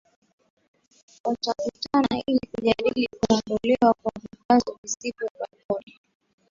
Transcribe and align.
Watakutana 1.23 2.21
ili 2.27 2.39
kujadili 2.55 3.07
kuondolewa 3.07 3.93
kwa 4.03 4.11
vikwazo 4.21 4.79
visivyo 4.83 5.27
vya 5.39 5.47
kodi 5.67 5.99